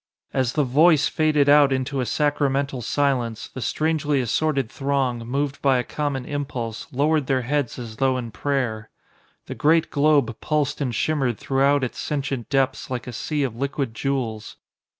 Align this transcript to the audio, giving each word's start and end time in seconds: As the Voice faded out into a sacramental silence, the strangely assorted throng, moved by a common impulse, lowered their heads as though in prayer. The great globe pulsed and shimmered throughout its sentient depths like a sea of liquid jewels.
As 0.33 0.53
the 0.53 0.63
Voice 0.63 1.07
faded 1.07 1.47
out 1.47 1.71
into 1.71 1.99
a 1.99 2.07
sacramental 2.07 2.81
silence, 2.81 3.49
the 3.49 3.61
strangely 3.61 4.19
assorted 4.19 4.67
throng, 4.67 5.19
moved 5.19 5.61
by 5.61 5.77
a 5.77 5.83
common 5.83 6.25
impulse, 6.25 6.87
lowered 6.91 7.27
their 7.27 7.43
heads 7.43 7.77
as 7.77 7.97
though 7.97 8.17
in 8.17 8.31
prayer. 8.31 8.89
The 9.45 9.53
great 9.53 9.91
globe 9.91 10.35
pulsed 10.41 10.81
and 10.81 10.95
shimmered 10.95 11.37
throughout 11.37 11.83
its 11.83 11.99
sentient 11.99 12.49
depths 12.49 12.89
like 12.89 13.05
a 13.05 13.13
sea 13.13 13.43
of 13.43 13.55
liquid 13.55 13.93
jewels. 13.93 14.55